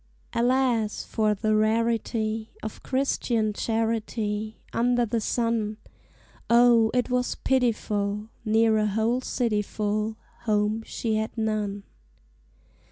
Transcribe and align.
Alas! 0.33 1.03
for 1.03 1.35
the 1.35 1.55
rarity 1.55 2.49
Of 2.63 2.81
Christian 2.81 3.53
charity 3.53 4.59
Under 4.73 5.05
the 5.05 5.21
sun! 5.21 5.77
O, 6.49 6.89
it 6.91 7.11
was 7.11 7.35
pitiful! 7.35 8.29
Near 8.43 8.79
a 8.79 8.87
whole 8.87 9.21
city 9.21 9.61
full, 9.61 10.17
Home 10.45 10.81
she 10.87 11.17
had 11.17 11.37
none. 11.37 11.83